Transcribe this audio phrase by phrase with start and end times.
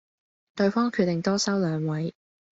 [0.55, 2.15] 對方決定多收兩位